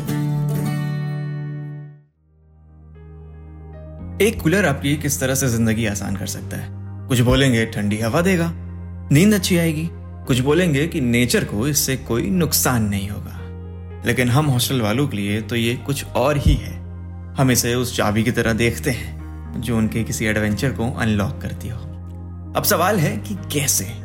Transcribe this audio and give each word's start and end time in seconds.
एक 4.21 4.41
कूलर 4.41 4.65
आपकी 4.65 4.97
किस 4.97 5.19
तरह 5.19 5.35
से 5.35 5.47
ज़िंदगी 5.47 5.85
आसान 5.85 6.15
कर 6.15 6.27
सकता 6.27 6.57
है? 6.57 6.67
कुछ 7.07 7.19
बोलेंगे 7.19 7.65
ठंडी 7.65 7.99
हवा 7.99 8.21
देगा, 8.21 8.51
नींद 9.11 9.33
अच्छी 9.33 9.57
आएगी। 9.57 9.89
कुछ 9.93 10.39
बोलेंगे 10.39 10.87
कि 10.87 11.01
नेचर 11.01 11.43
को 11.43 11.67
इससे 11.67 11.97
कोई 11.97 12.29
नुकसान 12.29 12.83
नहीं 12.83 13.09
होगा। 13.09 13.39
लेकिन 14.05 14.29
हम 14.29 14.45
हॉस्टल 14.45 14.81
वालों 14.81 15.07
के 15.07 15.17
लिए 15.17 15.41
तो 15.41 15.55
ये 15.55 15.75
कुछ 15.75 16.05
और 16.05 16.37
ही 16.37 16.53
है। 16.53 16.73
हम 17.35 17.51
इसे 17.51 17.75
उस 17.75 17.97
चाबी 17.97 18.23
की 18.23 18.31
तरह 18.31 18.53
देखते 18.53 18.91
हैं, 18.91 19.23
जो 19.61 19.77
उनके 19.77 20.03
किसी 20.03 20.25
एडवेंचर 20.25 20.69
को 20.69 20.91
अनलॉक 20.91 21.41
करती 21.41 21.67
हो। 21.67 21.79
अब 22.55 22.63
सवाल 22.63 22.99
है 22.99 23.17
कि 23.17 23.35
कैसे? 23.35 24.02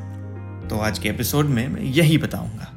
तो 0.68 0.78
आज 0.78 0.98
के 0.98 1.08
एपिसोड 1.08 1.44
में 1.44 1.68
मैं 1.68 1.82
यही 1.82 2.18
बताऊँगा। 2.18 2.72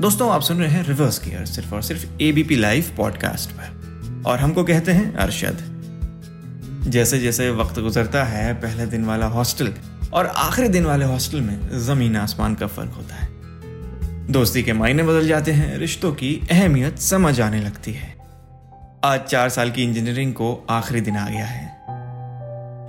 दोस्तों, 0.00 0.30
आप 0.30 0.42
सुन 0.42 0.58
रहे 0.58 0.68
हैं 0.68 0.86
रिवर्स 0.86 1.24
गियर 1.24 1.44
सिर्फ़ 1.44 1.74
और 1.74 1.82
सिर्फ़ 1.82 2.22
एबीपी 2.22 2.56
लाइव 2.56 2.84
पॉडकास्ट 2.96 3.50
पर। 3.50 3.82
और 4.26 4.38
हमको 4.38 4.64
कहते 4.64 4.92
हैं 4.92 5.14
अरशद। 5.14 5.72
जैसे 6.88 7.18
जैसे 7.18 7.50
वक्त 7.50 7.78
गुजरता 7.78 8.24
है, 8.24 8.54
पहले 8.54 8.86
दिन 8.86 9.04
वाला 9.04 9.26
हॉस्टल 9.26 9.74
और 10.12 10.26
आखिरी 10.26 10.68
दिन 10.68 10.84
वाले 10.84 11.04
हॉस्टल 11.04 11.40
में 11.40 11.78
ज़मीन 11.78 12.16
आसमान 12.16 12.54
का 12.54 12.66
फ़र्क 12.66 12.90
होता 12.90 13.14
है। 13.14 13.28
दोस्ती 14.32 14.62
के 14.62 14.72
मायने 14.72 15.02
बदल 15.02 15.28
जाते 15.28 15.52
हैं, 15.52 15.78
रिश्तों 15.78 16.12
की 16.12 16.40
अहमियत 16.50 16.98
समझ 16.98 17.40
आने 17.40 17.60
लगती 17.60 17.92
है। 17.92 18.16
आज 19.04 19.20
चार 19.20 19.48
साल 19.48 19.70
की 19.70 19.82
इंजीनियरिंग 19.82 20.32
को 20.32 20.66
आखिरी 20.70 21.00
दिन 21.00 21.16
आ 21.16 21.28
गया 21.28 21.46
है। 21.46 21.82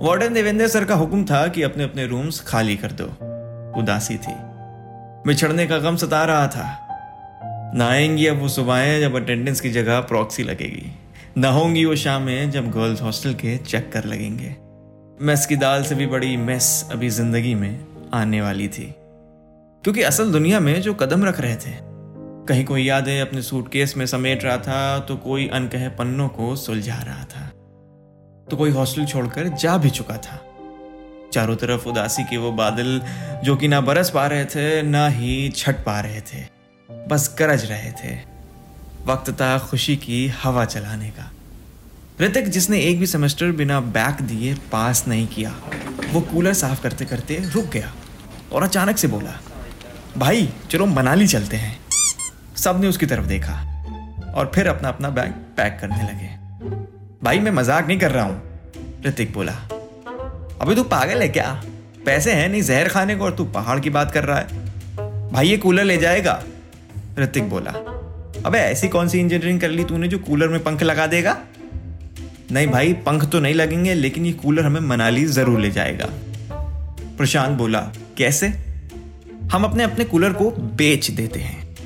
वार्डन 0.02 0.34
देवेंद्र 0.34 0.68
सर 0.68 0.84
का 0.84 0.94
हुक्म 0.94 1.24
था 1.24 1.48
कि 1.48 1.62
अपने 1.62 1.84
अपने 1.84 2.06
रूम्स 2.06 2.40
खाली 2.40 2.76
कर 2.76 2.92
दो। 2.92 3.23
उदासी 3.76 4.16
थी। 4.16 4.34
बिछड़ने 5.26 5.66
का 5.66 5.78
गम 5.78 5.96
सता 5.96 6.24
रहा 6.24 6.48
था। 6.48 6.80
ना 7.74 7.88
आएँगी 7.88 8.26
अब 8.26 8.40
वो 8.40 8.48
सुबह 8.48 9.00
जब 9.00 9.16
अटेंडेंस 9.16 9.60
की 9.60 9.70
जगह 9.70 10.00
प्रॉक्सी 10.00 10.42
लगेगी। 10.42 10.92
न 11.38 11.44
होंगी 11.44 11.84
वो 11.84 11.96
शामें 11.96 12.50
जब 12.50 12.70
गर्ल्स 12.70 13.02
हॉस्टल 13.02 13.34
के 13.34 13.56
चक्कर 13.56 14.04
लगेंगे। 14.04 14.56
मेस 15.20 15.46
की 15.46 15.56
दाल 15.56 15.82
से 15.82 15.94
भी 15.94 16.06
बड़ी 16.06 16.36
मेस 16.36 16.88
अभी 16.92 17.08
ज़िंदगी 17.08 17.54
में 17.54 17.84
आने 18.14 18.42
वाली 18.42 18.68
थी। 18.68 18.94
क्योंकि 19.84 20.02
असल 20.02 20.32
दुनिया 20.32 20.60
में 20.60 20.82
जो 20.82 20.94
कदम 20.94 21.24
रख 21.24 21.40
रहे 21.40 21.56
थे, 21.56 21.94
कहीं 22.48 22.64
कोई 22.64 22.84
यादें 22.84 23.20
अपने 23.20 23.42
सूटकेस 23.42 23.96
में 23.96 24.06
समेट 24.06 24.44
रहा 24.44 24.56
था 24.56 24.98
तो 24.98 25.16
कोई 25.16 25.48
अनकहे 25.48 25.88
पन्नों 25.88 26.28
को 26.28 26.56
सुलझा 26.56 26.98
रहा 27.02 27.24
था। 27.24 27.46
तो 28.50 28.56
कोई 28.56 28.70
हॉस्टल 28.70 29.04
छोड़कर 29.04 29.48
जा 29.48 29.76
भी 29.78 29.90
चुका 29.90 30.16
था। 30.16 30.40
चारों 31.34 31.56
तरफ़ 31.56 31.88
उदासी 31.88 32.24
के 32.24 32.36
वो 32.36 32.52
बादल 32.52 33.00
जो 33.44 33.56
कि 33.56 33.68
ना 33.68 33.80
बरस 33.80 34.10
पा 34.10 34.26
रहे 34.26 34.44
थे, 34.44 34.82
ना 34.82 35.08
ही 35.08 35.48
छट 35.56 35.84
पा 35.84 36.00
रहे 36.00 36.20
थे। 36.20 36.42
बस 37.08 37.34
गरज 37.38 37.64
रहे 37.64 37.92
थे। 37.92 38.16
वक्त 39.06 39.30
था 39.30 39.58
खुशी 39.58 39.96
की 39.96 40.26
हवा 40.42 40.64
चलाने 40.64 41.10
का। 41.10 41.30
ऋतिक, 42.20 42.48
जिसने 42.48 42.78
एक 42.80 42.98
भी 43.00 43.06
सेमेस्टर 43.06 43.50
बिना 43.52 43.80
बैक 43.80 44.22
दिए 44.22 44.54
पास 44.72 45.04
नहीं 45.08 45.26
किया, 45.26 45.54
वो 46.12 46.20
कूलर 46.20 46.52
साफ़ 46.52 46.82
करते 46.82 47.04
करते 47.04 47.42
रुक 47.44 47.64
गया 47.64 47.92
और 48.52 48.62
अचानक 48.62 48.98
से 48.98 49.08
बोला, 49.08 49.38
भाई, 50.18 50.48
चलो 50.70 50.86
मनाली 50.86 51.26
चलते 51.26 51.56
हैं। 51.56 51.76
सबने 52.56 52.88
उसकी 52.88 53.06
तरफ़ 53.06 53.26
देखा 53.26 53.52
और 54.34 54.50
फिर 54.54 54.68
अपना 54.68 54.88
अपना 54.88 55.10
बैग 55.10 55.32
पैक 55.56 55.78
करने 55.80 56.02
लगे। 56.02 56.32
भाई, 57.22 57.38
मैं 57.38 57.52
मज़ाक 57.52 57.86
नहीं 57.86 57.98
कर 57.98 58.10
रहा 58.10 58.24
हूँ, 58.24 58.42
ऋतिक 59.06 59.32
बोला। 59.32 59.52
अभी 60.64 60.74
तू 60.74 60.82
पागल 60.82 61.22
है 61.22 61.28
क्या? 61.28 61.62
पैसे 62.06 62.32
हैं 62.32 62.48
नहीं, 62.48 62.62
जहर 62.62 62.88
खाने 62.88 63.16
को 63.16 63.24
और 63.24 63.34
तू 63.34 63.44
पहाड़ 63.44 63.80
की 63.80 63.90
बात 63.90 64.12
कर 64.12 64.24
रहा 64.24 64.38
है। 64.38 64.46
भाई, 65.32 65.48
ये 65.48 65.56
कूलर 65.56 65.84
ले 65.84 65.96
जाएगा? 65.96 66.42
ऋतिक 67.18 67.50
बोला। 67.50 67.70
अबे, 68.46 68.58
ऐसी 68.58 68.88
कौन 68.88 69.08
सी 69.08 69.20
इंजीनियरिंग 69.20 69.60
कर 69.60 69.68
ली 69.68 69.84
तूने 69.84 70.08
जो 70.08 70.18
कूलर 70.18 70.48
में 70.48 70.64
पंख 70.64 70.82
लगा 70.82 71.06
देगा? 71.06 71.40
नहीं 72.52 72.66
भाई, 72.66 72.92
पंख 72.92 73.24
तो 73.24 73.40
नहीं 73.40 73.54
लगेंगे, 73.54 73.94
लेकिन 73.94 74.26
ये 74.26 74.32
कूलर 74.32 74.64
हमें 74.64 74.80
मनाली 74.80 75.24
ज़रूर 75.24 75.60
ले 75.60 75.70
जाएगा। 75.70 76.06
प्रशांत 77.16 77.58
बोला, 77.58 77.80
कैसे? 78.16 78.48
हम 79.52 79.64
अपने 79.64 79.84
अपने 79.84 80.04
कूलर 80.04 80.32
को 80.32 80.50
बेच 80.50 81.10
देते 81.10 81.40
हैं। 81.40 81.76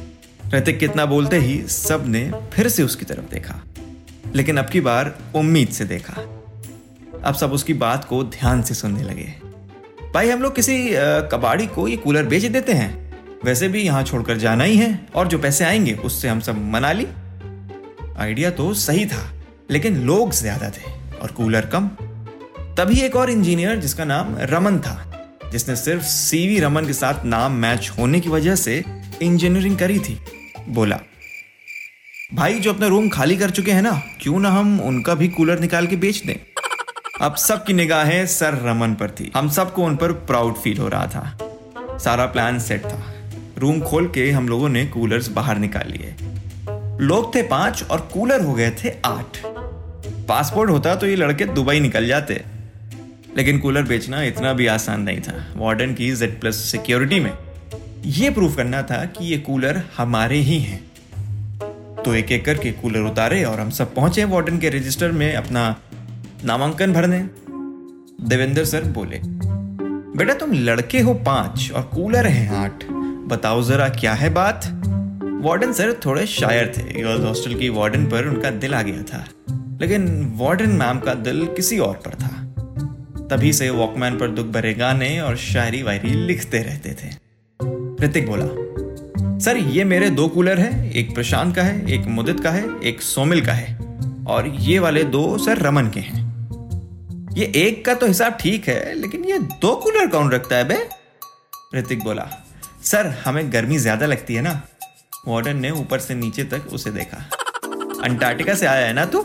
ऋतिक 0.55 0.79
कितना 0.79 1.07
बोलते 1.07 1.37
ही 1.37 1.63
सबने 1.63 2.33
फिर 2.53 2.69
से 2.69 2.83
उसकी 2.83 3.05
तरफ़ 3.05 3.35
देखा। 3.35 3.55
लेकिन 4.35 4.57
अब 4.57 4.67
की 4.67 4.81
बार 4.81 5.19
उम्मीद 5.35 5.69
से 5.69 5.85
देखा। 5.85 6.38
अब 7.25 7.35
सब 7.35 7.53
उसकी 7.53 7.75
बात 7.75 8.05
को 8.05 8.23
ध्यान 8.25 8.63
से 8.63 8.75
सुनने 8.75 9.03
लगे। 9.03 9.35
भाई, 10.15 10.31
हम 10.31 10.43
लोग 10.43 10.55
किसी 10.55 10.77
कबाड़ी 11.33 11.67
को 11.67 11.87
ये 11.89 11.97
कूलर 11.97 12.27
बेच 12.27 12.45
देते 12.45 12.73
हैं। 12.73 12.91
वैसे 13.45 13.69
भी 13.69 13.83
यहाँ 13.83 14.03
छोड़कर 14.03 14.37
जाना 14.37 14.65
ही 14.65 14.77
है, 14.77 15.09
और 15.15 15.29
जो 15.29 15.39
पैसे 15.39 15.65
आएँगे, 15.65 15.93
उससे 15.95 16.29
हम 16.29 16.41
सब 16.41 16.65
मना 16.73 16.93
ली। 16.93 17.07
आइडिया 18.19 18.51
तो 18.51 18.73
सही 18.75 19.05
था, 19.07 19.23
लेकिन 19.71 19.97
लोग 19.97 20.33
ज़्यादा 20.33 20.71
थे, 20.71 20.91
और 21.23 21.31
कूलर 21.31 21.67
कम। 21.67 21.89
तभी 22.77 23.01
एक 23.01 23.17
और 23.17 23.31
इंजीनियर, 23.31 23.77
जिसका 23.77 24.05
नाम 24.05 24.37
रमन 24.41 24.79
था, 24.79 25.05
जिसने 25.53 25.77
सिर्फ़ 25.77 26.03
सीवी 26.03 26.59
रमन 26.61 26.87
के 26.87 26.93
साथ 26.93 27.25
नाम 27.25 27.53
मैच 27.53 27.91
होने 27.99 28.21
की 28.21 28.29
वजह 28.29 28.55
से 28.55 28.83
इंजीनियरिंग 29.23 29.79
करी 29.79 29.99
थी, 29.99 30.19
बोला, 30.69 31.01
भाई, 32.35 32.59
जो 32.59 32.73
अपना 32.73 32.87
रूम 32.87 33.09
खाली 33.09 33.37
कर 33.37 33.51
चुके 33.51 33.73
हैं 33.73 33.83
ना, 33.83 34.01
क्यों 34.23 34.39
ना 34.41 34.51
हम 34.51 34.81
उनका 34.81 35.15
भी 35.15 35.29
कूलर 35.29 35.59
निकाल 35.59 35.87
के 35.87 35.97
बेच 35.97 36.23
दें? 36.27 36.37
अब 37.21 37.37
सबकी 37.37 37.73
निगाहें 37.73 38.27
सर 38.27 38.55
रमन 38.55 38.95
पर 38.95 39.11
थी। 39.11 39.33
हम 39.37 39.51
सबको 39.51 39.85
उन 39.85 39.97
पर 39.97 40.13
प्राउड 40.13 40.55
फील 40.55 40.79
हो 40.79 40.89
रहा 40.89 41.07
था। 41.07 41.39
सारा 41.99 42.27
प्लान 42.27 42.59
सेट 42.59 42.85
था। 42.85 43.15
रूम 43.59 43.81
खोल 43.81 44.07
के 44.09 44.31
हम 44.31 44.49
लोगों 44.49 44.69
ने 44.69 44.87
कूलर्स 44.87 45.29
बाहर 45.29 45.59
निकाल 45.59 45.89
लिए। 45.89 46.15
लोग 47.01 47.35
थे 47.35 47.43
पाँच 47.43 47.83
और 47.83 48.01
कूलर 48.13 48.41
हो 48.41 48.53
गए 48.55 48.71
थे 48.71 48.91
आठ। 49.05 49.39
पासपोर्ट 50.29 50.71
होता 50.71 50.95
तो 50.95 51.07
ये 51.07 51.17
लड़के 51.17 51.45
दुबई 51.45 51.81
निकल 51.81 52.07
जाते। 52.07 52.45
लेकिन 53.37 53.59
कूलर 53.59 53.83
बेचना 53.83 54.23
इतना 54.23 54.53
भी 54.53 54.67
आसान 54.67 55.01
नहीं 55.01 55.21
था। 55.21 55.53
वार्डन 55.57 55.95
की 55.95 56.15
जेड 56.17 56.41
प्लस 56.41 56.57
सिक्योरिटी 56.57 57.21
में। 57.21 57.33
ये 58.05 58.31
प्रूफ 58.31 58.57
करना 58.57 58.83
था 58.83 59.05
कि 59.05 59.25
ये 59.25 59.39
कूलर 59.39 59.83
हमारे 59.97 60.37
ही 60.37 60.59
हैं। 60.61 60.91
तो 62.05 62.15
एक 62.15 62.33
एक 62.33 62.45
करके 62.45 62.73
कूलर 62.73 63.01
उतारे 63.01 63.45
और 63.45 63.61
हम 63.61 63.71
सब 63.71 63.95
पहुँचे 63.95 64.25
वार्डन 64.25 64.59
के 64.59 64.69
रजिस्टर 64.69 65.13
में 65.13 65.35
अपना 65.35 65.77
नामांकन 66.45 66.93
भरने। 66.93 67.19
देवेंद्र 68.29 68.65
सर 68.65 68.85
बोले, 68.89 69.21
बेटा 70.19 70.35
तुम 70.35 70.53
लड़के 70.53 71.01
हो 71.01 71.15
पाँच 71.27 71.71
और 71.73 71.83
कूलर 71.85 72.27
हैं 72.27 72.51
आठ। 72.57 72.85
बताओ 73.29 73.63
जरा 73.63 73.89
क्या 73.91 74.13
है 74.15 74.31
बात? 74.31 74.67
वार्डन 75.43 75.73
सर 75.73 75.93
थोड़े 76.07 76.27
शायर 76.27 76.73
थे, 76.77 76.83
गर्ल्स 77.03 77.25
हॉस्टल 77.25 77.55
की 77.55 77.69
वार्डन 77.69 78.07
पर 78.07 78.29
उनका 78.29 78.51
दिल 78.51 78.75
आ 78.75 78.83
गया 78.83 79.03
था, 79.03 79.25
लेकिन 79.81 80.33
वार्डन 80.37 80.71
मैम 80.71 80.99
का 80.99 81.15
दिल 81.15 81.47
किसी 81.47 81.79
और 81.79 82.01
पर 82.07 82.15
था। 82.15 83.27
तभी 83.31 83.53
से 83.53 83.71
वॉकमैन 83.71 84.19
पर 84.19 84.29
दुख 84.29 84.47
भरे 84.47 84.75
गाने 84.75 85.19
और 85.21 85.37
शायरी 85.37 85.83
वायरी 85.83 86.11
लिखते 86.27 86.59
रहते 86.59 86.93
थे। 86.93 87.11
ऋतिक 88.05 88.29
बोला, 88.29 88.47
सर, 89.39 89.57
ये 89.57 89.85
मेरे 89.85 90.11
दो 90.11 90.29
कूलर 90.29 90.59
हैं, 90.59 90.91
एक 90.91 91.15
प्रशांत 91.15 91.55
का 91.57 91.63
है, 91.63 91.91
एक 91.91 92.07
मुदित 92.07 92.41
का 92.41 92.51
है, 92.51 92.65
एक 92.85 93.03
सोमिल 93.03 93.45
का 93.47 93.53
है, 93.53 93.77
और 94.29 94.49
ये 94.61 94.79
वाले 94.79 95.05
दो 95.05 95.39
सर 95.39 95.59
रमन 95.59 95.89
के 95.89 96.01
हैं। 96.01 96.28
ये 97.39 97.45
एक 97.57 97.85
का 97.85 97.95
तो 97.95 98.07
हिसाब 98.07 98.33
ठीक 98.33 98.69
है, 98.69 98.95
लेकिन 98.95 99.25
ये 99.25 99.39
दो 99.39 99.75
कूलर 99.77 100.07
कौन 100.07 100.31
रखता 100.31 100.57
है 100.57 100.65
बे? 100.65 100.89
ऋतिक 101.75 102.03
बोला, 102.05 102.27
सर, 102.83 103.07
हमें 103.07 103.53
गर्मी 103.53 103.79
ज़्यादा 103.79 104.07
लगती 104.07 104.35
है 104.35 104.43
ना? 104.43 104.63
वार्डन 105.29 105.57
ने 105.57 105.71
ऊपर 105.71 105.99
से 105.99 106.15
नीचे 106.15 106.45
तक 106.45 106.67
उसे 106.73 106.91
देखा। 106.91 107.17
अंटार्कटिका 108.05 108.55
से 108.55 108.67
आया 108.67 108.87
है 108.87 108.93
ना 108.93 109.05
तू? 109.05 109.25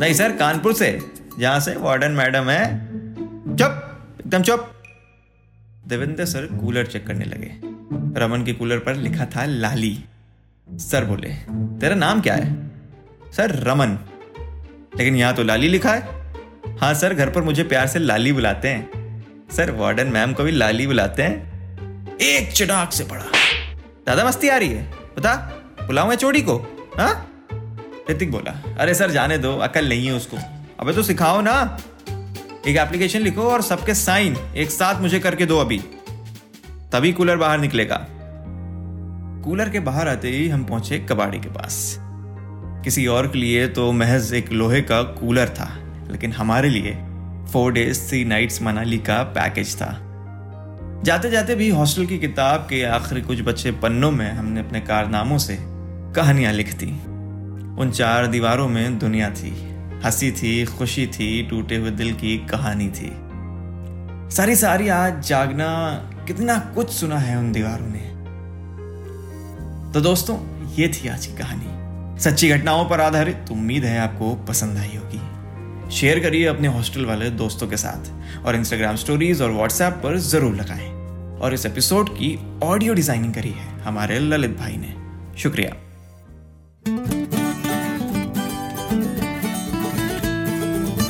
नहीं 0.00 0.14
सर, 0.14 0.36
कानपुर 0.36 0.72
से, 0.72 0.98
जहाँ 1.38 1.60
से 1.60 1.74
वार्डन 1.76 2.12
मैडम 2.12 2.50
है। 2.50 2.64
चुप, 3.56 3.82
एकदम 4.20 4.42
चुप! 4.42 4.72
देवेंद्र 5.86 6.24
सर 6.24 6.46
कूलर 6.46 6.86
चेक 6.86 7.06
करने 7.06 7.24
लगे। 7.24 7.52
रमन 8.20 8.44
के 8.44 8.52
कूलर 8.52 8.78
पर 8.78 8.94
लिखा 8.94 9.26
था 9.26 9.44
लाली। 9.44 9.98
सर 10.68 11.04
बोले, 11.04 11.28
तेरा 11.80 11.94
नाम 11.94 12.20
क्या 12.20 12.34
है? 12.34 12.54
सर, 13.32 13.54
रमन। 13.62 13.98
लेकिन 14.98 15.16
यहाँ 15.16 15.34
तो 15.34 15.42
लाली 15.42 15.68
लिखा 15.68 15.92
है। 15.92 16.15
हाँ 16.80 16.94
सर, 16.94 17.14
घर 17.14 17.30
पर 17.30 17.42
मुझे 17.42 17.62
प्यार 17.62 17.86
से 17.86 17.98
लाली 17.98 18.32
बुलाते 18.32 18.68
हैं। 18.68 18.88
सर, 19.56 19.70
वार्डन 19.70 20.06
मैम 20.06 20.32
को 20.32 20.44
भी 20.44 20.52
लाली 20.52 20.86
बुलाते 20.86 21.22
हैं। 21.22 22.16
एक 22.18 22.52
चटाक 22.52 22.92
से 22.92 23.04
पड़ा 23.04 23.24
दादा, 24.06 24.24
मस्ती 24.24 24.48
आ 24.48 24.56
रही 24.56 24.68
है। 24.68 24.90
बता, 25.18 25.34
बुलाऊ 25.82 26.08
मैं 26.08 26.16
चोरी 26.16 26.42
को? 26.42 26.56
हाँ? 26.98 27.32
ऋतिक 28.10 28.30
बोला, 28.30 28.62
अरे 28.78 28.94
सर, 28.94 29.10
जाने 29.10 29.38
दो 29.38 29.56
अकल 29.58 29.88
नहीं 29.88 30.06
है 30.06 30.12
उसको। 30.12 30.36
अबे 30.80 30.92
तो 30.92 31.02
सिखाओ 31.02 31.40
ना। 31.40 31.78
एक 32.68 32.76
एप्लीकेशन 32.76 33.20
लिखो 33.20 33.42
और 33.42 33.62
सबके 33.62 33.94
साइन 33.94 34.36
एक 34.56 34.70
साथ 34.70 35.00
मुझे 35.00 35.20
करके 35.20 35.46
दो 35.46 35.58
अभी। 35.58 35.78
तभी 36.92 37.12
कूलर 37.12 37.36
बाहर 37.36 37.58
निकलेगा। 37.58 38.06
कूलर 39.44 39.68
के 39.68 39.80
बाहर 39.80 40.08
आते 40.08 40.28
ही 40.28 40.48
हम 40.48 40.64
पहुँचे 40.64 40.98
कबाड़ी 40.98 41.38
के 41.38 41.48
पास। 41.48 41.96
किसी 42.84 43.06
और 43.06 43.28
के 43.28 43.38
लिए 43.38 43.68
तो 43.68 43.92
महज 43.92 44.34
एक 44.34 44.52
लोहे 44.52 44.80
का 44.80 45.02
कूलर 45.02 45.48
था। 45.48 45.82
लेकिन 46.10 46.32
हमारे 46.32 46.68
लिए 46.68 46.98
four 47.52 47.72
days 47.72 48.08
three 48.08 48.24
nights 48.24 48.62
Manali 48.62 48.98
का 48.98 49.22
पैकेज 49.22 49.76
था। 49.76 50.02
जाते 51.04 51.30
जाते 51.30 51.54
भी 51.54 51.70
हॉस्टल 51.70 52.06
की 52.06 52.18
किताब 52.18 52.60
के 52.60 52.84
आखिरी 52.84 53.20
कुछ 53.20 53.42
बच्चे 53.42 53.70
पन्नों 53.70 54.10
में 54.10 54.32
हमने 54.32 54.60
अपने 54.60 54.80
कारनामों 54.80 55.38
से 55.38 55.58
कहानियाँ 56.14 56.52
लिख 56.52 56.74
दी। 56.74 56.90
उन 57.82 57.90
चार 57.90 58.26
दीवारों 58.26 58.68
में 58.68 58.98
दुनिया 58.98 59.30
थी। 59.30 59.76
हँसी 60.04 60.32
थी, 60.32 60.64
खुशी 60.64 61.06
थी, 61.06 61.42
टूटे 61.42 61.76
हुए 61.76 61.90
दिल 61.90 62.14
की 62.14 62.38
कहानी 62.38 62.88
थी। 62.88 63.12
सारी 64.36 64.56
सारी 64.56 64.88
आज 64.88 65.28
जागना 65.28 65.96
कितना 66.26 66.58
कुछ 66.58 66.90
सुना 66.90 67.18
है 67.18 67.38
उन 67.38 67.52
दीवारों 67.52 67.86
ने। 67.88 68.16
तो 69.92 70.00
दोस्तों, 70.00 70.66
ये 70.74 70.88
थी 70.88 71.08
आज 71.08 71.26
की 71.26 71.34
कहानी। 71.34 71.86
सच्ची 72.20 72.48
घटनाओं 72.48 72.88
पर 72.88 73.00
आधारित 73.00 73.44
उम्मीद 73.52 73.84
है 73.84 73.98
आपको 73.98 74.34
पसंद 74.34 74.78
आई 74.78 75.00
होगी। 75.04 75.35
शेयर 75.90 76.18
करिए 76.20 76.46
अपने 76.46 76.68
हॉस्टल 76.68 77.04
वाले 77.04 77.30
दोस्तों 77.30 77.66
के 77.68 77.76
साथ 77.76 78.44
और 78.46 78.56
इंस्टाग्राम 78.56 78.96
स्टोरीज 78.96 79.42
और 79.42 79.50
व्हाट्सएप 79.50 79.92
पर 79.92 80.16
ज़रूर 80.18 80.54
लगाएँ। 80.54 80.88
और 81.40 81.54
इस 81.54 81.66
एपिसोड 81.66 82.08
की 82.08 82.38
ऑडियो 82.62 82.94
डिज़ाइनिंग 82.94 83.34
करी 83.34 83.50
है 83.50 83.80
हमारे 83.80 84.18
ललित 84.18 84.56
भाई 84.58 84.76
ने। 84.76 84.94
शुक्रिया। 85.38 85.72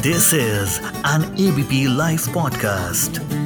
This 0.02 0.34
is 0.34 0.78
an 1.06 1.34
ABP 1.40 1.84
live 1.96 2.18
podcast. 2.36 3.45